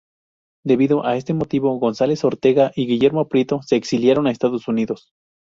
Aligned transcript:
Debido 0.63 1.05
a 1.05 1.15
este 1.15 1.35
motivo, 1.35 1.77
González 1.77 2.23
Ortega 2.23 2.71
y 2.75 2.87
Guillermo 2.87 3.27
Prieto 3.27 3.61
se 3.61 3.75
exiliaron 3.75 4.25
a 4.25 4.31
Estados 4.31 4.67
Unidos. 4.67 5.11